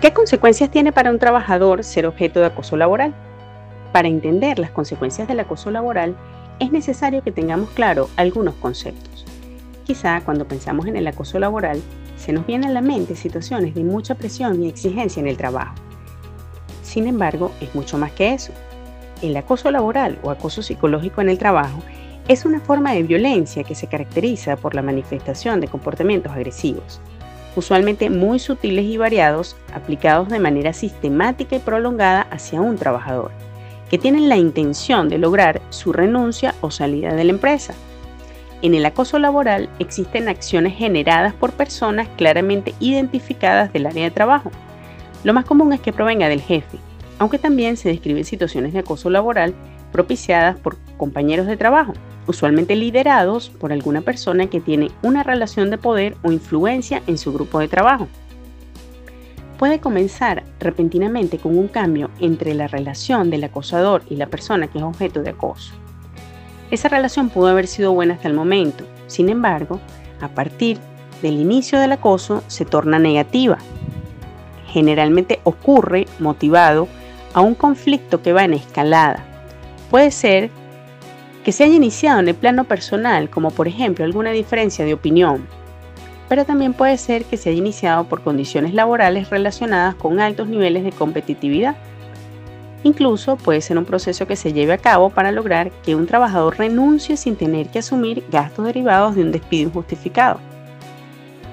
[0.00, 3.12] ¿Qué consecuencias tiene para un trabajador ser objeto de acoso laboral?
[3.92, 6.14] Para entender las consecuencias del acoso laboral,
[6.60, 9.26] es necesario que tengamos claro algunos conceptos.
[9.84, 11.82] Quizá cuando pensamos en el acoso laboral,
[12.16, 15.74] se nos vienen a la mente situaciones de mucha presión y exigencia en el trabajo.
[16.84, 18.52] Sin embargo, es mucho más que eso.
[19.20, 21.82] El acoso laboral o acoso psicológico en el trabajo
[22.28, 27.00] es una forma de violencia que se caracteriza por la manifestación de comportamientos agresivos,
[27.58, 33.30] usualmente muy sutiles y variados, aplicados de manera sistemática y prolongada hacia un trabajador,
[33.90, 37.74] que tienen la intención de lograr su renuncia o salida de la empresa.
[38.62, 44.50] En el acoso laboral existen acciones generadas por personas claramente identificadas del área de trabajo.
[45.24, 46.78] Lo más común es que provenga del jefe,
[47.18, 49.54] aunque también se describen situaciones de acoso laboral
[49.92, 51.92] propiciadas por compañeros de trabajo,
[52.28, 57.32] usualmente liderados por alguna persona que tiene una relación de poder o influencia en su
[57.32, 58.06] grupo de trabajo.
[59.58, 64.78] Puede comenzar repentinamente con un cambio entre la relación del acosador y la persona que
[64.78, 65.72] es objeto de acoso.
[66.70, 69.80] Esa relación pudo haber sido buena hasta el momento, sin embargo,
[70.20, 70.78] a partir
[71.22, 73.58] del inicio del acoso se torna negativa.
[74.68, 76.86] Generalmente ocurre motivado
[77.34, 79.24] a un conflicto que va en escalada.
[79.90, 80.50] Puede ser
[81.48, 85.46] que se haya iniciado en el plano personal, como por ejemplo alguna diferencia de opinión,
[86.28, 90.84] pero también puede ser que se haya iniciado por condiciones laborales relacionadas con altos niveles
[90.84, 91.74] de competitividad.
[92.84, 96.58] Incluso puede ser un proceso que se lleve a cabo para lograr que un trabajador
[96.58, 100.40] renuncie sin tener que asumir gastos derivados de un despido injustificado.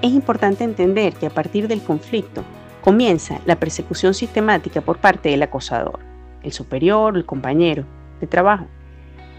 [0.02, 2.44] Es importante entender que a partir del conflicto
[2.82, 6.00] comienza la persecución sistemática por parte del acosador,
[6.44, 7.86] el superior, el compañero
[8.20, 8.68] de trabajo,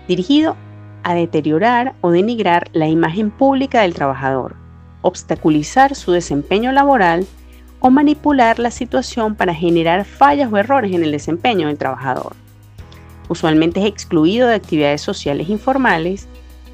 [0.09, 0.57] dirigido
[1.03, 4.57] a deteriorar o denigrar la imagen pública del trabajador,
[5.03, 7.27] obstaculizar su desempeño laboral
[7.81, 12.35] o manipular la situación para generar fallas o errores en el desempeño del trabajador.
[13.29, 16.27] Usualmente es excluido de actividades sociales informales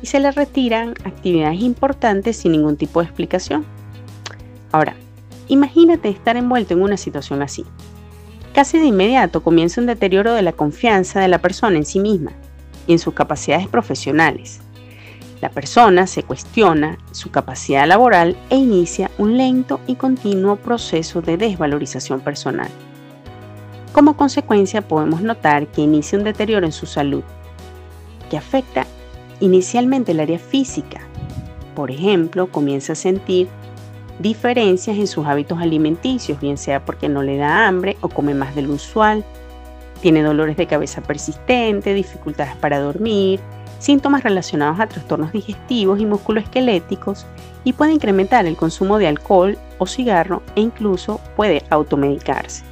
[0.02, 3.64] y se le retiran actividades importantes sin ningún tipo de explicación.
[4.70, 4.94] Ahora,
[5.48, 7.64] imagínate estar envuelto en una situación así.
[8.54, 12.32] Casi de inmediato comienza un deterioro de la confianza de la persona en sí misma
[12.86, 14.60] en sus capacidades profesionales.
[15.40, 21.36] La persona se cuestiona su capacidad laboral e inicia un lento y continuo proceso de
[21.36, 22.68] desvalorización personal.
[23.92, 27.24] Como consecuencia podemos notar que inicia un deterioro en su salud,
[28.30, 28.86] que afecta
[29.40, 31.00] inicialmente el área física.
[31.74, 33.48] Por ejemplo, comienza a sentir
[34.20, 38.54] diferencias en sus hábitos alimenticios, bien sea porque no le da hambre o come más
[38.54, 39.24] de lo usual,
[40.02, 43.40] tiene dolores de cabeza persistentes, dificultades para dormir,
[43.78, 47.24] síntomas relacionados a trastornos digestivos y musculoesqueléticos
[47.64, 52.64] y puede incrementar el consumo de alcohol o cigarro e incluso puede automedicarse.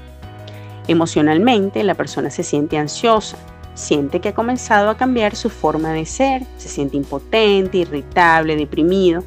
[0.89, 3.37] Emocionalmente, la persona se siente ansiosa,
[3.75, 9.23] siente que ha comenzado a cambiar su forma de ser, se siente impotente, irritable, deprimido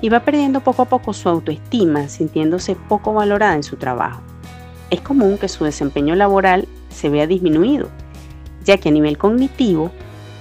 [0.00, 4.22] y va perdiendo poco a poco su autoestima, sintiéndose poco valorada en su trabajo.
[4.88, 6.66] Es común que su desempeño laboral
[6.98, 7.88] se vea disminuido,
[8.64, 9.90] ya que a nivel cognitivo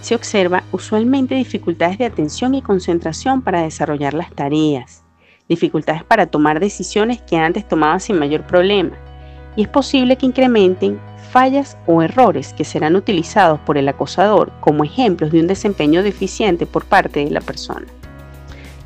[0.02, 5.04] se observa usualmente dificultades de atención y concentración para desarrollar las tareas,
[5.48, 8.98] dificultades para tomar decisiones que antes tomaban sin mayor problema,
[9.56, 11.00] y es posible que incrementen
[11.32, 16.66] fallas o errores que serán utilizados por el acosador como ejemplos de un desempeño deficiente
[16.66, 17.88] por parte de la persona.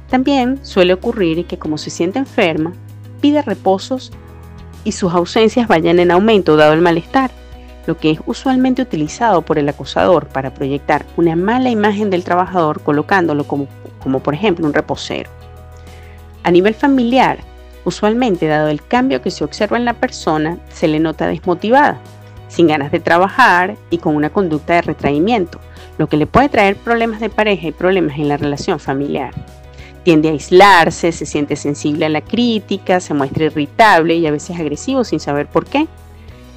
[0.09, 2.73] También suele ocurrir que como se siente enferma,
[3.21, 4.11] pide reposos
[4.83, 7.31] y sus ausencias vayan en aumento dado el malestar,
[7.85, 12.81] lo que es usualmente utilizado por el acosador para proyectar una mala imagen del trabajador
[12.81, 13.67] colocándolo como,
[14.01, 15.29] como por ejemplo un reposero.
[16.43, 17.39] A nivel familiar,
[17.85, 21.99] usualmente dado el cambio que se observa en la persona, se le nota desmotivada,
[22.47, 25.59] sin ganas de trabajar y con una conducta de retraimiento,
[25.97, 29.33] lo que le puede traer problemas de pareja y problemas en la relación familiar.
[30.03, 34.59] Tiende a aislarse, se siente sensible a la crítica, se muestra irritable y a veces
[34.59, 35.87] agresivo sin saber por qué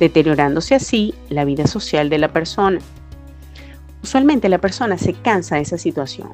[0.00, 2.78] deteriorándose así la vida social de la persona.
[4.02, 6.30] Usualmente la persona se cansa de esa situación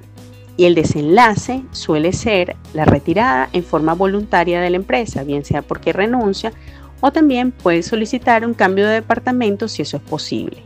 [0.56, 5.62] y el desenlace suele ser la retirada en forma voluntaria de la empresa, bien sea
[5.62, 6.52] porque renuncia
[7.00, 10.62] o también puede solicitar un cambio de departamento si eso es posible.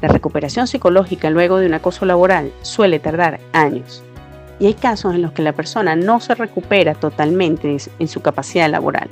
[0.00, 4.02] La recuperación psicológica luego de un acoso laboral suele tardar años
[4.58, 8.70] y hay casos en los que la persona no se recupera totalmente en su capacidad
[8.70, 9.08] laboral.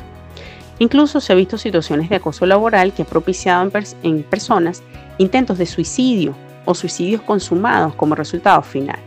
[0.81, 3.71] Incluso se ha visto situaciones de acoso laboral que ha propiciado
[4.03, 4.83] en, personas
[5.19, 6.35] intentos de suicidio
[6.65, 8.99] o suicidios consumados como resultado final.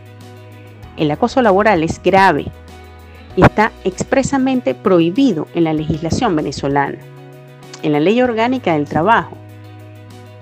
[0.96, 2.46] El acoso laboral es grave
[3.34, 6.98] y está expresamente prohibido en la legislación venezolana.
[7.82, 9.36] en la Ley Orgánica del Trabajo,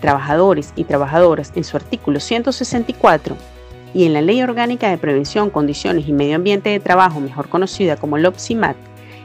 [0.00, 3.36] trabajadores y trabajadoras en su artículo 164
[3.94, 7.96] y en la Ley Orgánica de Prevención, Condiciones y Medio Ambiente de Trabajo, mejor conocida
[7.96, 8.76] como LOPSIMAT,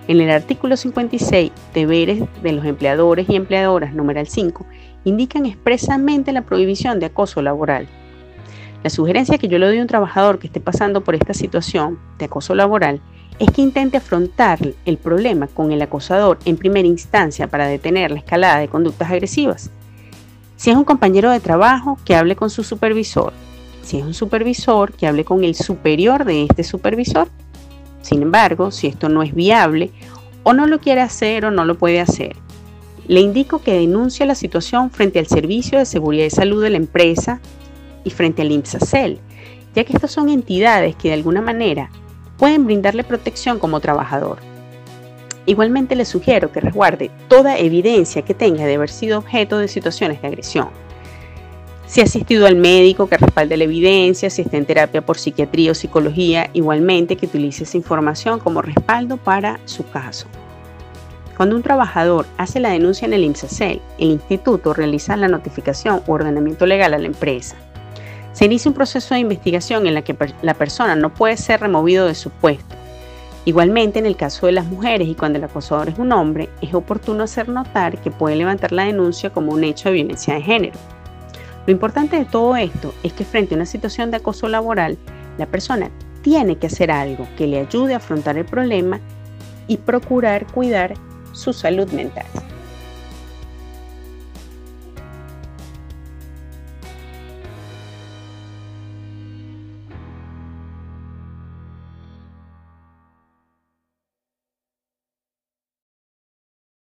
[0.07, 4.65] en el artículo 56, deberes de los empleadores y empleadoras, numeral 5,
[5.03, 7.87] indican expresamente la prohibición de acoso laboral.
[8.83, 11.99] La sugerencia que yo le doy a un trabajador que esté pasando por esta situación
[12.19, 13.01] de acoso laboral
[13.39, 18.19] es que intente afrontar el problema con el acosador en primera instancia para detener la
[18.19, 19.71] escalada de conductas agresivas.
[20.55, 23.33] Si es un compañero de trabajo, que hable con su supervisor.
[23.83, 27.27] Si es un supervisor, que hable con el superior de este supervisor.
[28.01, 29.91] Sin embargo, si esto no es viable,
[30.43, 32.35] o no lo quiere hacer o no lo puede hacer,
[33.07, 36.77] le indico que denuncie la situación frente al Servicio de Seguridad y Salud de la
[36.77, 37.39] empresa
[38.03, 39.19] y frente al IMSACEL,
[39.75, 41.89] ya que estas son entidades que de alguna manera
[42.37, 44.39] pueden brindarle protección como trabajador.
[45.45, 50.21] Igualmente le sugiero que resguarde toda evidencia que tenga de haber sido objeto de situaciones
[50.21, 50.69] de agresión.
[51.87, 55.71] Si ha asistido al médico, que respalde la evidencia, si está en terapia por psiquiatría
[55.71, 60.27] o psicología, igualmente que utilice esa información como respaldo para su caso.
[61.37, 66.13] Cuando un trabajador hace la denuncia en el IMSACEL, el instituto realiza la notificación o
[66.13, 67.55] ordenamiento legal a la empresa.
[68.33, 72.05] Se inicia un proceso de investigación en la que la persona no puede ser removido
[72.05, 72.75] de su puesto.
[73.45, 76.73] Igualmente, en el caso de las mujeres y cuando el acosador es un hombre, es
[76.73, 80.96] oportuno hacer notar que puede levantar la denuncia como un hecho de violencia de género.
[81.67, 84.97] Lo importante de todo esto es que frente a una situación de acoso laboral,
[85.37, 85.91] la persona
[86.21, 89.01] tiene que hacer algo que le ayude a afrontar el problema
[89.67, 90.93] y procurar cuidar
[91.33, 92.25] su salud mental.